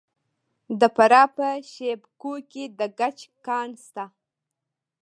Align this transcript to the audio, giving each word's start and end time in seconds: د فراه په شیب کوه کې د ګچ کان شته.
د 0.79 0.81
فراه 0.95 1.27
په 1.35 1.47
شیب 1.71 1.99
کوه 2.21 2.39
کې 2.51 2.63
د 2.77 2.79
ګچ 2.99 3.19
کان 3.45 3.69
شته. 3.83 4.05